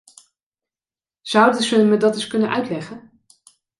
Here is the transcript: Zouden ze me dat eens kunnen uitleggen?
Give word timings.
Zouden 1.21 1.63
ze 1.63 1.83
me 1.83 1.97
dat 1.97 2.13
eens 2.15 2.27
kunnen 2.27 2.49
uitleggen? 2.49 3.21